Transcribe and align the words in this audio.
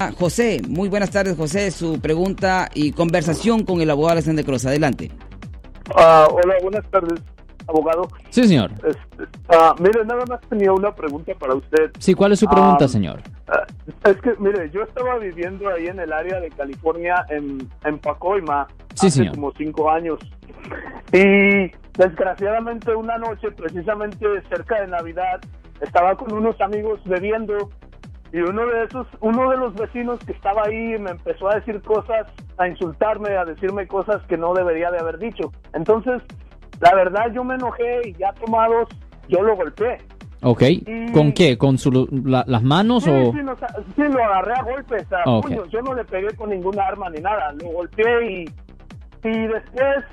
Ah, 0.00 0.12
José, 0.16 0.60
muy 0.68 0.88
buenas 0.88 1.10
tardes, 1.10 1.36
José. 1.36 1.70
Su 1.70 2.00
pregunta 2.00 2.68
y 2.74 2.92
conversación 2.92 3.64
con 3.64 3.80
el 3.80 3.90
abogado 3.90 4.12
Alexander 4.12 4.44
Cross. 4.44 4.66
Adelante. 4.66 5.10
Ah, 5.96 6.28
hola, 6.30 6.54
buenas 6.62 6.88
tardes, 6.90 7.20
abogado. 7.66 8.08
Sí, 8.30 8.46
señor. 8.46 8.70
Este, 8.86 9.24
ah, 9.48 9.74
mire, 9.80 10.04
nada 10.04 10.24
más 10.28 10.40
tenía 10.48 10.72
una 10.72 10.94
pregunta 10.94 11.32
para 11.38 11.54
usted. 11.54 11.90
Sí, 11.98 12.14
¿cuál 12.14 12.32
es 12.32 12.38
su 12.40 12.46
pregunta, 12.46 12.86
señor? 12.86 13.20
Es 14.04 14.16
que, 14.20 14.34
mire, 14.38 14.70
yo 14.70 14.82
estaba 14.82 15.18
viviendo 15.18 15.68
ahí 15.68 15.86
en 15.86 15.98
el 15.98 16.12
área 16.12 16.38
de 16.40 16.50
California, 16.50 17.24
en, 17.30 17.68
en 17.84 17.98
Pacoima, 17.98 18.68
Sí, 18.94 19.06
hace 19.08 19.18
señor. 19.18 19.34
como 19.34 19.52
cinco 19.52 19.90
años. 19.90 20.18
Y 21.12 21.72
desgraciadamente 21.96 22.94
una 22.94 23.16
noche, 23.18 23.50
precisamente 23.50 24.26
cerca 24.48 24.80
de 24.80 24.88
Navidad, 24.88 25.40
estaba 25.80 26.14
con 26.16 26.32
unos 26.32 26.60
amigos 26.60 27.00
bebiendo 27.04 27.70
y 28.32 28.38
uno 28.38 28.66
de 28.66 28.84
esos, 28.84 29.06
uno 29.20 29.50
de 29.50 29.56
los 29.56 29.74
vecinos 29.74 30.18
que 30.20 30.32
estaba 30.32 30.62
ahí 30.66 30.98
me 30.98 31.10
empezó 31.10 31.48
a 31.50 31.54
decir 31.56 31.80
cosas, 31.82 32.26
a 32.58 32.68
insultarme, 32.68 33.36
a 33.36 33.44
decirme 33.44 33.86
cosas 33.86 34.22
que 34.26 34.36
no 34.36 34.52
debería 34.54 34.90
de 34.90 34.98
haber 34.98 35.18
dicho. 35.18 35.50
Entonces, 35.72 36.22
la 36.80 36.94
verdad 36.94 37.32
yo 37.34 37.42
me 37.44 37.54
enojé 37.54 38.08
y 38.08 38.12
ya 38.14 38.32
tomados, 38.34 38.88
yo 39.28 39.42
lo 39.42 39.56
golpeé. 39.56 39.98
Ok. 40.42 40.62
¿Con 41.12 41.32
qué? 41.32 41.58
¿Con 41.58 41.78
su, 41.78 41.90
la- 42.24 42.44
las 42.46 42.62
manos 42.62 43.02
Sí, 43.04 43.10
o...? 43.10 43.32
sí, 43.32 43.38
no, 43.42 44.08
lo 44.08 44.24
agarré 44.24 44.52
a 44.54 44.62
golpes, 44.62 45.06
a 45.12 45.28
Ok. 45.28 45.46
puños. 45.48 45.68
Yo 45.70 45.80
no 45.82 45.94
le 45.94 46.04
pegué 46.04 46.28
con 46.36 46.50
ninguna 46.50 46.84
arma 46.86 47.10
ni 47.10 47.20
nada. 47.20 47.52
Lo 47.60 47.70
golpeé 47.70 48.30
y, 48.30 48.44
y 49.26 49.46
después 49.48 50.04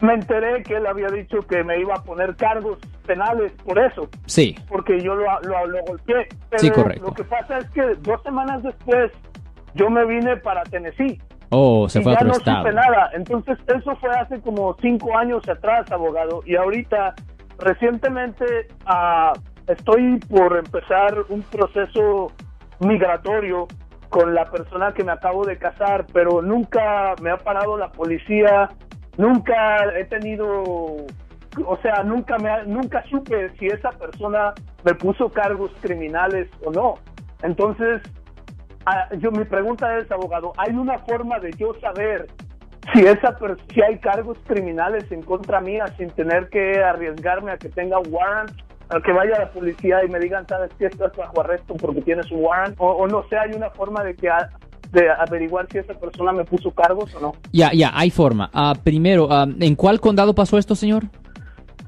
me 0.00 0.14
enteré 0.14 0.62
que 0.62 0.76
él 0.76 0.86
había 0.86 1.08
dicho 1.08 1.40
que 1.40 1.62
me 1.64 1.78
iba 1.80 1.94
a 1.94 2.02
poner 2.02 2.34
cargos 2.36 2.78
penales 3.02 3.52
por 3.64 3.78
eso, 3.78 4.08
Sí. 4.26 4.54
porque 4.68 5.00
yo 5.00 5.14
lo, 5.14 5.24
lo, 5.42 5.66
lo 5.66 5.82
golpeé. 5.84 6.28
Pero 6.50 6.60
Sí, 6.60 6.70
correcto. 6.70 7.06
Lo 7.06 7.12
que 7.14 7.24
pasa 7.24 7.58
es 7.58 7.70
que 7.70 7.82
dos 8.00 8.22
semanas 8.22 8.62
después 8.62 9.12
yo 9.74 9.88
me 9.90 10.04
vine 10.04 10.36
para 10.38 10.62
Tennessee. 10.64 11.20
Oh, 11.50 11.88
se 11.88 12.00
y 12.00 12.02
fue 12.02 12.12
a 12.12 12.14
ya 12.14 12.20
otro 12.20 12.28
no 12.28 12.38
estado. 12.38 12.58
supe 12.62 12.72
nada. 12.74 13.10
Entonces, 13.12 13.58
eso 13.66 13.94
fue 13.96 14.10
hace 14.10 14.40
como 14.40 14.74
cinco 14.80 15.16
años 15.18 15.46
atrás, 15.48 15.90
abogado. 15.92 16.42
Y 16.46 16.56
ahorita, 16.56 17.14
recientemente, 17.58 18.44
ah, 18.86 19.32
estoy 19.66 20.18
por 20.30 20.56
empezar 20.56 21.14
un 21.28 21.42
proceso 21.42 22.32
migratorio 22.80 23.66
con 24.08 24.34
la 24.34 24.44
persona 24.50 24.92
que 24.92 25.04
me 25.04 25.12
acabo 25.12 25.44
de 25.44 25.56
casar, 25.58 26.06
pero 26.12 26.42
nunca 26.42 27.14
me 27.22 27.30
ha 27.30 27.38
parado 27.38 27.78
la 27.78 27.90
policía, 27.92 28.68
nunca 29.16 29.84
he 29.98 30.04
tenido, 30.04 30.64
o 31.66 31.76
sea, 31.82 32.02
nunca 32.02 32.38
me 32.38 32.64
nunca 32.66 33.04
supe 33.10 33.50
si 33.58 33.66
esa 33.66 33.90
persona 33.90 34.52
me 34.84 34.94
puso 34.94 35.28
cargos 35.28 35.70
criminales 35.80 36.48
o 36.64 36.70
no. 36.70 36.94
Entonces, 37.42 38.00
Ah, 38.84 39.06
yo 39.20 39.30
mi 39.30 39.44
pregunta 39.44 39.96
es, 39.98 40.10
abogado, 40.10 40.52
¿hay 40.56 40.74
una 40.74 40.98
forma 40.98 41.38
de 41.38 41.52
yo 41.52 41.72
saber 41.80 42.26
si 42.92 43.02
esa 43.04 43.36
si 43.72 43.80
hay 43.80 44.00
cargos 44.00 44.36
criminales 44.44 45.04
en 45.12 45.22
contra 45.22 45.60
mía 45.60 45.84
sin 45.96 46.10
tener 46.10 46.48
que 46.48 46.82
arriesgarme 46.82 47.52
a 47.52 47.58
que 47.58 47.68
tenga 47.68 48.00
un 48.00 48.12
warrant, 48.12 48.50
a 48.88 49.00
que 49.00 49.12
vaya 49.12 49.38
la 49.38 49.52
policía 49.52 50.04
y 50.04 50.08
me 50.08 50.18
digan, 50.18 50.48
sabes 50.48 50.74
que 50.74 50.86
estás 50.86 51.12
bajo 51.16 51.40
arresto 51.42 51.74
porque 51.74 52.00
tienes 52.02 52.28
un 52.32 52.42
warrant? 52.44 52.74
O, 52.80 52.88
o 52.90 53.06
no 53.06 53.22
sé, 53.28 53.38
¿hay 53.38 53.52
una 53.54 53.70
forma 53.70 54.02
de 54.02 54.16
que 54.16 54.28
a- 54.28 54.50
de 54.90 55.08
averiguar 55.10 55.68
si 55.70 55.78
esa 55.78 55.94
persona 55.94 56.32
me 56.32 56.44
puso 56.44 56.72
cargos 56.72 57.14
o 57.14 57.20
no? 57.20 57.32
Ya, 57.52 57.70
ya, 57.72 57.92
hay 57.94 58.10
forma. 58.10 58.50
Ah, 58.52 58.74
primero, 58.82 59.28
ah, 59.30 59.46
¿en 59.60 59.76
cuál 59.76 60.00
condado 60.00 60.34
pasó 60.34 60.58
esto, 60.58 60.74
señor? 60.74 61.04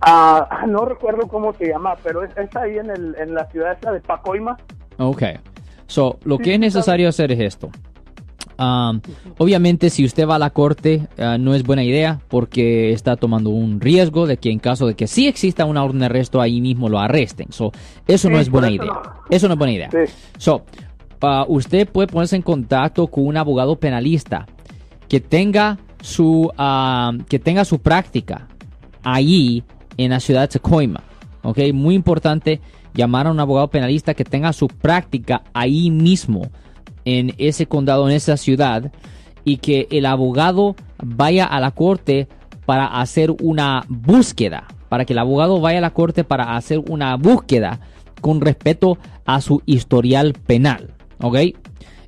Ah, 0.07 0.65
no 0.67 0.85
recuerdo 0.85 1.27
cómo 1.29 1.53
se 1.55 1.69
llama, 1.69 1.95
pero 2.03 2.23
es, 2.25 2.37
es 2.37 2.55
ahí 2.57 2.77
en, 2.79 2.91
el, 2.91 3.15
en 3.19 3.35
la 3.35 3.47
ciudad 3.47 3.73
esta 3.73 3.93
de 3.93 4.01
Pacoima. 4.01 4.57
Ok. 4.99 5.23
So, 5.87 6.19
lo 6.25 6.37
Sí, 6.39 6.43
que 6.45 6.55
es 6.55 6.61
necesario 6.61 7.09
hacer 7.09 7.33
es 7.33 7.41
esto. 7.41 7.71
Um, 8.57 9.01
obviamente, 9.39 9.91
si 9.91 10.05
usted 10.05 10.29
va 10.29 10.37
a 10.37 10.39
la 10.39 10.51
corte, 10.51 11.09
ah, 11.19 11.39
no 11.39 11.55
es 11.55 11.65
buena 11.65 11.83
idea 11.83 12.21
porque 12.29 12.93
está 12.93 13.17
tomando 13.17 13.51
un 13.51 13.81
riesgo 13.81 14.27
de 14.27 14.37
que 14.37 14.51
en 14.51 14.59
caso 14.61 14.87
de 14.87 14.95
que 14.95 15.07
sí 15.09 15.27
exista 15.27 15.65
una 15.65 15.83
orden 15.83 15.99
de 16.01 16.07
arresto, 16.07 16.41
ahí 16.41 16.61
mismo 16.61 16.89
lo 16.89 16.99
arresten. 17.01 17.51
So, 17.51 17.73
eso 18.07 18.29
no 18.31 18.37
Sí, 18.37 18.43
es 18.43 18.51
buena 18.51 18.69
eso 18.69 18.77
idea. 18.77 18.93
no. 18.93 19.03
Eso 19.31 19.49
no 19.49 19.55
es 19.55 19.59
buena 19.59 19.73
idea. 19.73 19.91
Sí. 19.91 20.13
So, 20.39 20.63
ah, 21.23 21.45
usted 21.49 21.89
puede 21.89 22.07
ponerse 22.09 22.37
en 22.37 22.43
contacto 22.43 23.07
con 23.09 23.27
un 23.27 23.37
abogado 23.37 23.75
penalista 23.77 24.47
que 25.09 25.21
tenga 25.21 25.79
su, 26.01 26.51
que 27.29 27.39
tenga 27.39 27.65
su 27.65 27.79
práctica 27.81 28.47
ahí 29.03 29.65
en 29.97 30.11
la 30.11 30.21
ciudad 30.21 30.43
de 30.43 30.49
Tacoma. 30.49 31.03
¿ok? 31.43 31.59
Muy 31.73 31.95
importante 31.95 32.61
llamar 32.95 33.27
a 33.27 33.31
un 33.31 33.41
abogado 33.41 33.69
penalista 33.69 34.15
que 34.15 34.25
tenga 34.25 34.53
su 34.53 34.69
práctica 34.69 35.43
ahí 35.53 35.91
mismo 35.91 36.43
en 37.05 37.35
ese 37.39 37.67
condado, 37.67 38.09
en 38.09 38.17
esa 38.17 38.37
ciudad, 38.37 38.91
y 39.45 39.59
que 39.59 39.87
el 39.91 40.07
abogado 40.07 40.75
vaya 41.03 41.45
a 41.45 41.61
la 41.61 41.71
corte 41.71 42.29
para 42.65 42.87
hacer 42.87 43.31
una 43.43 43.85
búsqueda, 43.89 44.67
para 44.89 45.05
que 45.05 45.13
el 45.13 45.19
abogado 45.19 45.61
vaya 45.61 45.79
a 45.79 45.83
la 45.83 45.93
corte 45.93 46.25
para 46.25 46.57
hacer 46.57 46.79
una 46.89 47.17
búsqueda 47.17 47.81
con 48.21 48.41
respecto 48.41 48.97
a 49.27 49.43
su 49.43 49.63
historial 49.67 50.33
penal, 50.33 50.95
¿ok? 51.21 51.37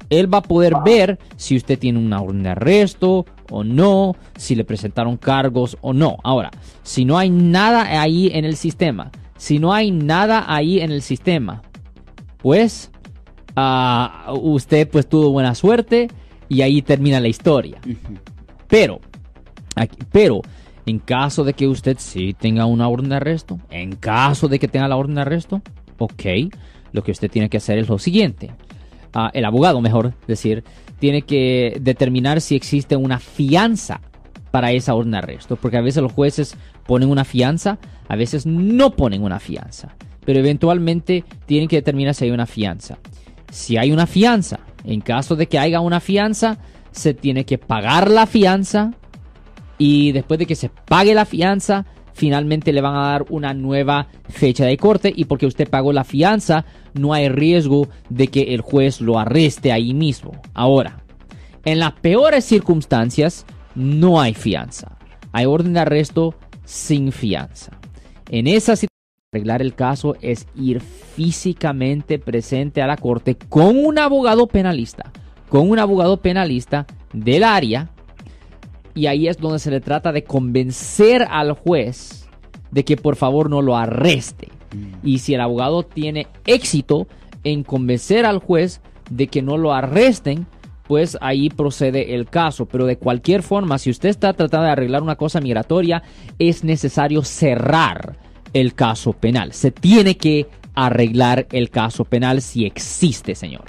Él 0.09 0.33
va 0.33 0.39
a 0.39 0.43
poder 0.43 0.75
ver 0.85 1.19
si 1.37 1.57
usted 1.57 1.79
tiene 1.79 1.99
una 1.99 2.23
orden 2.23 2.45
de 2.45 2.51
arresto 2.51 3.27
o 3.51 3.65
no, 3.65 4.15
si 4.37 4.55
le 4.55 4.65
presentaron 4.65 5.17
cargos 5.17 5.77
o 5.81 5.93
no. 5.93 6.17
Ahora, 6.25 6.51
si 6.83 7.05
no 7.05 7.19
hay 7.19 7.31
nada 7.31 8.01
ahí 8.01 8.31
en 8.33 8.45
el 8.45 8.57
sistema, 8.57 9.11
si 9.37 9.59
no 9.59 9.73
hay 9.73 9.91
nada 9.91 10.45
ahí 10.49 10.81
en 10.81 10.91
el 10.93 11.03
sistema, 11.03 11.63
pues 12.39 12.91
ah, 13.57 14.33
usted 14.41 14.89
pues 14.89 15.09
tuvo 15.09 15.31
buena 15.31 15.55
suerte 15.55 16.09
y 16.49 16.63
ahí 16.63 16.83
termina 16.83 17.21
la 17.21 17.29
historia. 17.29 17.79
Pero, 18.69 19.01
aquí- 19.75 19.99
pero 20.13 20.41
en 20.87 20.99
caso 20.99 21.45
de 21.45 21.53
que 21.55 21.67
usted 21.67 21.97
sí 21.99 22.35
tenga 22.39 22.67
una 22.67 22.89
orden 22.89 23.09
de 23.11 23.17
arresto, 23.17 23.59
en 23.71 23.97
caso 23.97 24.49
de 24.49 24.59
que 24.59 24.69
tenga 24.69 24.89
la 24.89 24.97
orden 24.97 25.17
de 25.17 25.23
arresto, 25.23 25.63
ok, 25.99 26.23
lo 26.93 27.03
que 27.03 27.13
usted 27.13 27.31
tiene 27.31 27.49
que 27.49 27.57
hacer 27.57 27.79
es 27.79 27.89
lo 27.89 27.99
siguiente. 27.99 28.53
El 29.33 29.45
abogado, 29.45 29.81
mejor 29.81 30.15
decir, 30.27 30.65
tiene 30.99 31.23
que 31.23 31.79
determinar 31.81 32.41
si 32.41 32.57
existe 32.57 32.97
una 32.97 33.19
fianza 33.19 34.01
para 34.51 34.73
esa 34.73 34.95
orden 34.95 35.13
de 35.13 35.19
arresto, 35.19 35.57
porque 35.57 35.77
a 35.77 35.83
veces 35.83 36.03
los 36.03 36.13
jueces 36.13 36.57
ponen 36.87 37.11
una 37.11 37.25
fianza, 37.25 37.79
a 38.09 38.17
veces 38.17 38.47
no 38.47 38.93
ponen 38.97 39.23
una 39.23 39.39
fianza, 39.39 39.95
pero 40.25 40.39
eventualmente 40.39 41.25
tienen 41.47 41.69
que 41.69 41.77
determinar 41.77 42.15
si 42.15 42.25
hay 42.25 42.31
una 42.31 42.47
fianza. 42.47 42.99
Si 43.51 43.77
hay 43.77 43.93
una 43.93 44.07
fianza, 44.07 44.61
en 44.85 45.01
caso 45.01 45.37
de 45.37 45.47
que 45.47 45.59
haya 45.59 45.81
una 45.81 46.01
fianza, 46.01 46.59
se 46.91 47.15
tiene 47.15 47.45
que 47.45 47.59
pagar 47.59 48.11
la 48.11 48.27
fianza 48.27 48.93
y 49.79 50.13
después 50.13 50.39
de 50.39 50.47
que 50.47 50.55
se 50.55 50.71
pague 50.71 51.15
la 51.15 51.27
fianza, 51.27 51.85
finalmente 52.17 52.73
le 52.73 52.81
van 52.81 52.97
a 52.97 53.11
dar 53.11 53.27
una 53.29 53.53
nueva 53.53 54.09
fecha 54.31 54.65
de 54.65 54.79
corte 54.79 55.13
y 55.15 55.27
porque 55.27 55.45
usted 55.45 55.69
pagó 55.69 55.93
la 55.93 56.03
fianza, 56.03 56.65
no 56.95 57.13
hay 57.13 57.29
riesgo 57.29 57.89
de 58.09 58.29
que 58.29 58.55
el 58.55 58.63
juez 58.63 59.03
lo 59.03 59.19
arreste 59.19 59.71
ahí 59.71 59.93
mismo. 59.93 60.33
Ahora, 60.55 61.05
en 61.67 61.79
las 61.79 61.93
peores 61.93 62.47
circunstancias, 62.47 63.45
no 63.75 64.19
hay 64.19 64.33
fianza. 64.33 64.97
Hay 65.33 65.45
orden 65.45 65.75
de 65.75 65.81
arresto 65.81 66.35
sin 66.65 67.13
fianza. 67.13 67.73
En 68.31 68.47
esa 68.47 68.77
situación, 68.77 68.89
arreglar 69.31 69.61
el 69.61 69.75
caso 69.75 70.17
es 70.23 70.47
ir 70.57 70.81
físicamente 70.81 72.19
presente 72.19 72.81
a 72.81 72.87
la 72.87 72.97
corte 72.97 73.37
con 73.37 73.77
un 73.77 73.99
abogado 73.99 74.47
penalista, 74.47 75.13
con 75.51 75.69
un 75.69 75.79
abogado 75.79 76.17
penalista 76.23 76.87
del 77.13 77.45
área 77.45 77.91
y 78.97 79.07
ahí 79.07 79.29
es 79.29 79.37
donde 79.37 79.59
se 79.59 79.71
le 79.71 79.81
trata 79.81 80.11
de 80.11 80.25
convencer 80.25 81.27
al 81.31 81.53
juez 81.53 82.27
de 82.71 82.85
que 82.85 82.97
por 82.97 83.15
favor 83.15 83.51
no 83.51 83.61
lo 83.61 83.77
arreste. 83.77 84.49
Y 85.05 85.19
si 85.19 85.35
el 85.35 85.43
abogado 85.43 85.83
tiene 85.83 86.27
éxito 86.47 87.07
en 87.45 87.63
convencer 87.63 88.25
al 88.25 88.39
juez 88.39 88.81
de 89.11 89.29
que 89.29 89.43
no 89.43 89.59
lo 89.59 89.73
arresten, 89.73 90.47
pues 90.89 91.19
ahí 91.21 91.51
procede 91.51 92.15
el 92.15 92.27
caso. 92.27 92.67
Pero 92.67 92.87
de 92.87 92.97
cualquier 92.97 93.43
forma, 93.43 93.79
si 93.79 93.91
usted 93.91 94.09
está 94.09 94.33
tratando 94.33 94.65
de 94.65 94.73
arreglar 94.73 95.03
una 95.03 95.17
cosa 95.17 95.41
migratoria, 95.41 96.03
es 96.39 96.65
necesario 96.65 97.23
cerrar 97.23 98.17
el 98.55 98.75
caso 98.75 99.13
penal. 99.13 99.53
Se 99.53 99.71
tiene 99.71 100.17
que 100.17 100.47
arreglar 100.75 101.47
el 101.53 101.69
caso 101.69 102.05
penal 102.05 102.41
si 102.41 102.65
existe, 102.65 103.35
señor. 103.35 103.65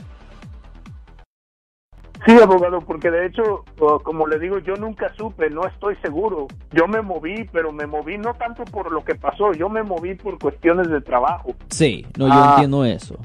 Sí, 2.28 2.38
abogado, 2.42 2.82
porque 2.82 3.10
de 3.10 3.26
hecho, 3.26 3.64
como 4.04 4.28
le 4.28 4.38
digo, 4.38 4.60
yo 4.60 4.76
nunca 4.76 5.12
supe, 5.16 5.50
no 5.50 5.66
estoy 5.66 5.96
seguro. 6.02 6.48
Yo 6.74 6.86
me 6.88 7.02
moví, 7.02 7.50
pero 7.54 7.72
me 7.72 7.88
moví 7.88 8.18
no 8.18 8.34
tanto 8.34 8.66
por 8.66 8.92
lo 8.92 9.04
que 9.04 9.16
pasó, 9.16 9.54
yo 9.54 9.70
me 9.70 9.82
moví 9.82 10.14
por 10.16 10.38
cuestiones 10.38 10.90
de 10.90 11.00
trabajo. 11.02 11.56
Sí, 11.70 12.06
no, 12.18 12.28
yo 12.28 12.34
Ah. 12.36 12.50
entiendo 12.56 12.84
eso. 12.86 13.16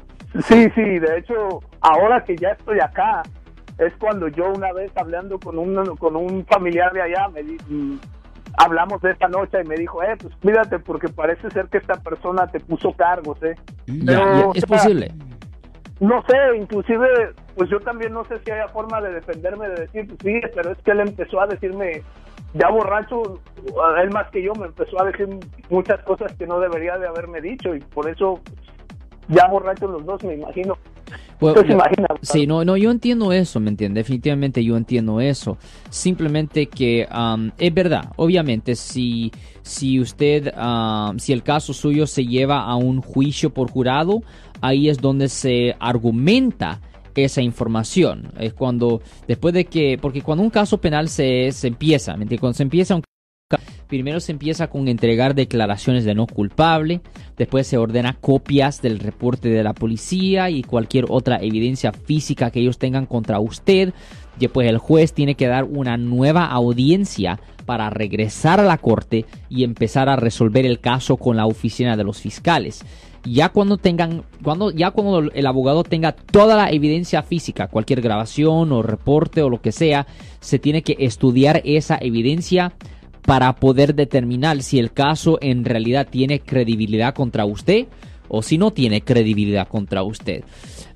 Sí, 0.46 0.69
sí, 0.75 0.82
de 1.00 1.19
hecho, 1.19 1.34
ahora 1.81 2.25
que 2.25 2.37
ya 2.37 2.50
estoy 2.50 2.78
acá, 2.81 3.22
es 3.78 3.93
cuando 3.99 4.28
yo 4.28 4.50
una 4.52 4.72
vez 4.72 4.93
hablando 4.96 5.38
con 5.40 5.58
un, 5.58 5.96
con 5.96 6.14
un 6.16 6.46
familiar 6.46 6.93
de 6.93 7.02
allá, 7.02 7.28
me 7.28 7.43
di- 7.43 7.58
mm, 7.69 7.99
hablamos 8.58 9.02
de 9.02 9.10
esta 9.10 9.26
noche 9.28 9.58
y 9.64 9.66
me 9.69 9.75
dijo, 9.76 10.02
eh, 10.02 10.14
pues 10.20 10.32
cuídate 10.40 10.78
porque 10.78 11.08
parece 11.08 11.50
ser 11.50 11.66
que 11.66 11.78
esta 11.78 11.96
persona 11.96 12.46
te 12.46 12.60
puso 12.60 12.93
cargos, 12.93 13.43
eh. 13.43 13.56
Ya, 13.87 14.02
Pero, 14.06 14.38
ya, 14.38 14.46
o 14.46 14.54
es 14.54 14.60
sea, 14.60 14.69
posible. 14.69 15.12
No 16.00 16.22
sé, 16.28 16.37
inclusive 16.56 17.06
pues 17.56 17.70
yo 17.70 17.81
también 17.81 18.12
no 18.12 18.25
sé 18.25 18.38
si 18.44 18.50
haya 18.50 18.69
forma 18.69 19.00
de 19.00 19.12
defenderme 19.14 19.69
de 19.69 19.82
decir, 19.82 20.16
sí, 20.22 20.40
pero 20.54 20.72
es 20.72 20.78
que 20.78 20.90
él 20.93 21.00
empezó 21.00 21.40
a 21.40 21.46
decirme, 21.46 22.02
ya 22.54 22.70
borracho, 22.70 23.40
él 24.02 24.10
más 24.10 24.31
que 24.31 24.43
yo 24.43 24.54
me 24.54 24.66
empezó 24.66 25.00
a 25.00 25.06
decir 25.06 25.28
muchas 25.70 26.00
cosas 26.04 26.32
que 26.37 26.46
no 26.46 26.60
debería 26.60 26.99
de 26.99 27.06
haberme 27.06 27.40
dicho 27.40 27.75
y 27.75 27.81
por 27.81 28.08
eso 28.08 28.40
ya 29.28 29.46
borracho 29.49 29.87
los 29.87 30.04
dos, 30.04 30.22
me 30.25 30.34
imagino. 30.34 30.76
Pues, 31.38 31.69
imagina, 31.69 32.06
sí, 32.22 32.46
no, 32.46 32.64
no, 32.64 32.76
yo 32.76 32.90
entiendo 32.90 33.32
eso, 33.32 33.58
¿me 33.58 33.70
entiende? 33.70 34.00
Definitivamente 34.00 34.64
yo 34.64 34.76
entiendo 34.76 35.20
eso. 35.20 35.58
Simplemente 35.90 36.66
que 36.66 37.06
am, 37.10 37.50
es 37.58 37.75
verdad, 37.75 38.12
obviamente, 38.16 38.76
si, 38.76 39.32
si 39.62 39.99
usted, 39.99 40.52
am, 40.56 41.19
si 41.19 41.32
el 41.32 41.43
caso 41.43 41.72
suyo 41.72 42.06
se 42.06 42.25
lleva 42.25 42.60
a 42.60 42.76
un 42.76 43.02
juicio 43.02 43.50
por 43.50 43.70
jurado, 43.70 44.22
ahí 44.60 44.88
es 44.88 44.99
donde 44.99 45.28
se 45.28 45.75
argumenta 45.81 46.81
esa 47.14 47.43
información. 47.43 48.32
Es 48.38 48.55
cuando, 48.55 49.03
después 49.29 49.55
de 49.55 49.64
que, 49.67 49.99
porque 50.00 50.23
cuando 50.23 50.43
un 50.43 50.50
caso 50.50 50.81
penal 50.81 51.09
se, 51.09 51.53
se 51.53 51.69
empieza, 51.69 52.17
¿me? 52.17 52.26
Cuando 52.38 52.55
se 52.55 52.62
empieza 52.62 52.94
un 52.94 53.03
Primero 53.88 54.20
se 54.20 54.32
empieza 54.32 54.69
con 54.69 54.88
entregar 54.88 55.35
declaraciones 55.35 56.06
de 56.06 56.14
no 56.14 56.26
culpable, 56.26 57.03
después 57.37 57.67
se 57.67 57.76
ordena 57.76 58.17
copias 58.19 58.81
del 58.81 58.99
reporte 58.99 59.50
de 59.50 59.62
la 59.62 59.75
policía 59.75 60.49
y 60.49 60.62
cualquier 60.62 61.05
otra 61.11 61.37
evidencia 61.43 61.93
física 61.93 62.50
que 62.50 62.61
ellos 62.61 62.79
tengan 62.79 63.05
contra 63.05 63.38
usted. 63.38 63.93
Después 64.38 64.67
el 64.67 64.79
juez 64.79 65.12
tiene 65.12 65.35
que 65.35 65.47
dar 65.47 65.64
una 65.64 65.99
nueva 65.99 66.47
audiencia 66.47 67.38
para 67.67 67.91
regresar 67.91 68.61
a 68.61 68.64
la 68.64 68.79
corte 68.79 69.26
y 69.50 69.62
empezar 69.62 70.09
a 70.09 70.17
resolver 70.17 70.64
el 70.64 70.81
caso 70.81 71.19
con 71.19 71.37
la 71.37 71.44
oficina 71.44 71.94
de 71.94 72.05
los 72.05 72.19
fiscales. 72.19 72.85
Ya 73.24 73.50
cuando 73.50 73.76
tengan, 73.76 74.24
cuando, 74.42 74.70
ya 74.70 74.90
cuando 74.90 75.30
el 75.32 75.46
abogado 75.46 75.84
tenga 75.84 76.12
toda 76.12 76.56
la 76.56 76.70
evidencia 76.70 77.22
física, 77.22 77.69
cualquier 77.69 78.00
grabación 78.00 78.72
o 78.72 78.82
reporte 78.82 79.42
o 79.42 79.48
lo 79.48 79.60
que 79.60 79.70
sea, 79.70 80.06
se 80.40 80.58
tiene 80.58 80.82
que 80.82 80.96
estudiar 80.98 81.62
esa 81.64 81.98
evidencia 82.00 82.72
para 83.24 83.54
poder 83.54 83.94
determinar 83.94 84.62
si 84.62 84.78
el 84.78 84.92
caso 84.92 85.38
en 85.40 85.64
realidad 85.64 86.08
tiene 86.10 86.40
credibilidad 86.40 87.14
contra 87.14 87.44
usted 87.44 87.86
o 88.28 88.42
si 88.42 88.58
no 88.58 88.72
tiene 88.72 89.02
credibilidad 89.02 89.68
contra 89.68 90.02
usted. 90.02 90.42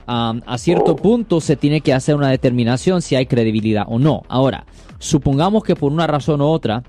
Um, 0.08 0.40
a 0.46 0.56
cierto 0.58 0.96
punto 0.96 1.40
se 1.40 1.56
tiene 1.56 1.80
que 1.80 1.92
hacer 1.92 2.14
una 2.14 2.30
determinación 2.30 3.02
si 3.02 3.14
hay 3.16 3.26
credibilidad 3.26 3.84
o 3.88 3.98
no. 3.98 4.22
Ahora, 4.28 4.66
supongamos 4.98 5.62
que 5.64 5.76
por 5.76 5.92
una 5.92 6.06
razón 6.06 6.40
u 6.40 6.46
otra 6.46 6.82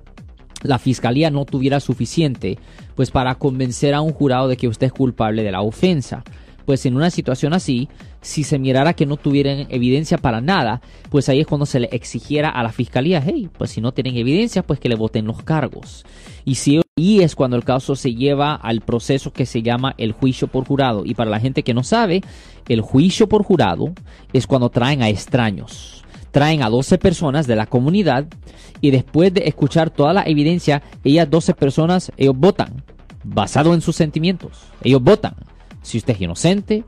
la 0.64 0.80
fiscalía 0.80 1.30
no 1.30 1.46
tuviera 1.46 1.80
suficiente 1.80 2.58
pues 2.96 3.12
para 3.12 3.36
convencer 3.36 3.94
a 3.94 4.02
un 4.02 4.12
jurado 4.12 4.48
de 4.48 4.58
que 4.58 4.68
usted 4.68 4.88
es 4.88 4.94
culpable 4.94 5.44
de 5.44 5.52
la 5.52 5.62
ofensa. 5.62 6.24
Pues 6.66 6.86
en 6.86 6.98
una 6.98 7.10
situación 7.10 7.54
así, 7.54 7.88
si 8.22 8.44
se 8.44 8.60
mirara 8.60 8.94
que 8.94 9.06
no 9.06 9.16
tuvieran 9.16 9.68
evidencia 9.70 10.18
para 10.18 10.42
nada, 10.42 10.82
pues 11.10 11.30
ahí 11.30 11.40
es 11.40 11.48
cuando 11.48 11.66
se 11.66 11.80
le 11.80 11.88
exigiera 11.94 12.50
a 12.50 12.62
la 12.62 12.74
fiscalía, 12.74 13.24
hey, 13.26 13.50
pues 13.58 13.72
si 13.72 13.80
no 13.80 13.94
tienen 13.94 14.18
evidencia, 14.18 14.64
pues 14.64 14.80
que 14.80 14.90
le 14.90 14.96
voten 14.96 15.26
los 15.26 15.44
cargos. 15.44 16.06
Y 16.44 16.56
si 16.56 16.82
y 16.98 17.22
es 17.22 17.36
cuando 17.36 17.56
el 17.56 17.64
caso 17.64 17.96
se 17.96 18.16
lleva 18.16 18.56
al 18.56 18.82
proceso 18.82 19.32
que 19.32 19.46
se 19.46 19.62
llama 19.62 19.94
el 20.00 20.14
juicio 20.14 20.48
por 20.48 20.66
jurado. 20.66 21.04
Y 21.06 21.14
para 21.14 21.30
la 21.30 21.40
gente 21.40 21.62
que 21.62 21.76
no 21.76 21.84
sabe, 21.84 22.22
el 22.68 22.82
juicio 22.82 23.30
por 23.30 23.44
jurado 23.44 23.94
es 24.34 24.48
cuando 24.48 24.70
traen 24.70 25.04
a 25.04 25.10
extraños. 25.10 26.04
Traen 26.38 26.62
a 26.62 26.70
12 26.70 27.00
personas 27.00 27.48
de 27.48 27.56
la 27.56 27.66
comunidad 27.66 28.28
y 28.80 28.92
después 28.92 29.34
de 29.34 29.48
escuchar 29.48 29.90
toda 29.90 30.14
la 30.14 30.22
evidencia, 30.22 30.84
ellas 31.04 31.28
12 31.28 31.56
personas, 31.56 32.12
ellos 32.16 32.36
votan 32.38 32.84
basado 33.24 33.74
en 33.74 33.82
sus 33.82 33.96
sentimientos. 33.96 34.52
Ellos 34.84 35.02
votan 35.02 35.34
si 35.82 35.98
usted 35.98 36.14
es 36.14 36.22
inocente 36.22 36.84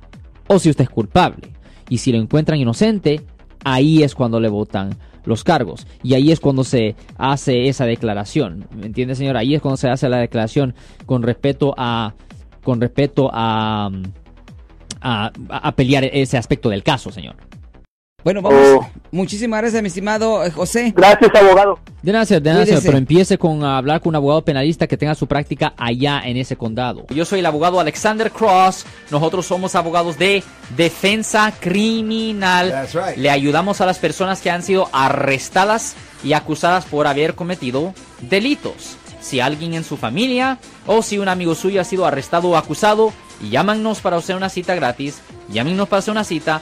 o 0.45 0.59
si 0.59 0.69
usted 0.69 0.83
es 0.83 0.89
culpable. 0.91 1.49
Y 1.89 1.97
si 1.97 2.11
lo 2.11 2.19
encuentran 2.19 2.59
inocente, 2.59 3.23
ahí 3.63 4.03
es 4.03 4.13
cuando 4.13 4.39
le 4.39 4.49
votan 4.49 4.95
los 5.25 5.43
cargos. 5.43 5.87
Y 6.03 6.13
ahí 6.13 6.31
es 6.31 6.39
cuando 6.39 6.63
se 6.63 6.95
hace 7.17 7.69
esa 7.69 7.87
declaración. 7.87 8.67
¿Me 8.77 8.85
entiende, 8.85 9.15
señor? 9.15 9.35
Ahí 9.35 9.55
es 9.55 9.63
cuando 9.63 9.77
se 9.77 9.89
hace 9.89 10.09
la 10.09 10.17
declaración 10.17 10.75
con 11.07 11.23
respeto 11.23 11.73
a. 11.75 12.13
con 12.63 12.79
respeto 12.79 13.31
a. 13.33 13.89
a, 15.01 15.31
a 15.49 15.71
pelear 15.71 16.03
ese 16.03 16.37
aspecto 16.37 16.69
del 16.69 16.83
caso, 16.83 17.09
señor. 17.09 17.48
Bueno, 18.23 18.41
vamos. 18.41 18.59
Oh. 18.61 18.89
Muchísimas 19.11 19.61
gracias, 19.61 19.81
mi 19.81 19.87
estimado 19.87 20.45
eh, 20.45 20.51
José. 20.51 20.93
Gracias, 20.95 21.31
abogado. 21.33 21.79
De 22.01 22.11
nada, 22.11 22.25
de 22.25 22.41
nada, 22.41 22.65
pero 22.83 22.97
empiece 22.97 23.37
con 23.37 23.63
a 23.63 23.77
hablar 23.77 24.01
con 24.01 24.09
un 24.09 24.15
abogado 24.15 24.43
penalista 24.43 24.87
que 24.87 24.97
tenga 24.97 25.15
su 25.15 25.27
práctica 25.27 25.73
allá 25.77 26.21
en 26.23 26.37
ese 26.37 26.55
condado. 26.55 27.05
Yo 27.09 27.25
soy 27.25 27.39
el 27.39 27.45
abogado 27.45 27.79
Alexander 27.79 28.31
Cross. 28.31 28.85
Nosotros 29.09 29.45
somos 29.45 29.75
abogados 29.75 30.17
de 30.17 30.43
defensa 30.77 31.53
criminal. 31.59 32.69
That's 32.69 32.93
right. 32.93 33.17
Le 33.17 33.29
ayudamos 33.29 33.81
a 33.81 33.85
las 33.85 33.97
personas 33.97 34.41
que 34.41 34.51
han 34.51 34.63
sido 34.63 34.89
arrestadas 34.93 35.95
y 36.23 36.33
acusadas 36.33 36.85
por 36.85 37.07
haber 37.07 37.35
cometido 37.35 37.93
delitos. 38.21 38.97
Si 39.21 39.39
alguien 39.39 39.73
en 39.73 39.83
su 39.83 39.97
familia 39.97 40.59
o 40.87 41.01
si 41.01 41.17
un 41.17 41.27
amigo 41.27 41.55
suyo 41.55 41.81
ha 41.81 41.83
sido 41.83 42.05
arrestado 42.05 42.49
o 42.49 42.57
acusado, 42.57 43.11
llámanos 43.49 43.99
para 43.99 44.17
hacer 44.17 44.35
una 44.35 44.49
cita 44.49 44.75
gratis. 44.75 45.19
Llámenos 45.49 45.89
para 45.89 45.99
hacer 45.99 46.11
una 46.11 46.23
cita. 46.23 46.61